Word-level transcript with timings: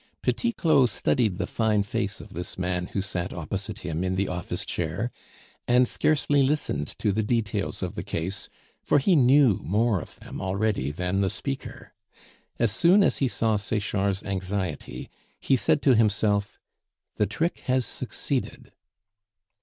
Petit 0.23 0.51
Claud 0.51 0.89
studied 0.89 1.37
the 1.37 1.45
fine 1.45 1.83
face 1.83 2.19
of 2.19 2.33
this 2.33 2.57
man 2.57 2.87
who 2.87 3.03
sat 3.03 3.31
opposite 3.31 3.81
him 3.81 4.03
in 4.03 4.15
the 4.15 4.27
office 4.27 4.65
chair, 4.65 5.11
and 5.67 5.87
scarcely 5.87 6.41
listened 6.41 6.87
to 6.97 7.11
the 7.11 7.21
details 7.21 7.83
of 7.83 7.93
the 7.93 8.01
case, 8.01 8.49
for 8.81 8.97
he 8.97 9.15
knew 9.15 9.59
more 9.63 10.01
of 10.01 10.19
them 10.19 10.41
already 10.41 10.89
than 10.89 11.21
the 11.21 11.29
speaker. 11.29 11.93
As 12.57 12.71
soon 12.71 13.03
as 13.03 13.17
he 13.19 13.27
saw 13.27 13.57
Sechard's 13.57 14.23
anxiety, 14.23 15.07
he 15.39 15.55
said 15.55 15.83
to 15.83 15.93
himself, 15.93 16.59
"The 17.17 17.27
trick 17.27 17.59
has 17.67 17.85
succeeded." 17.85 18.71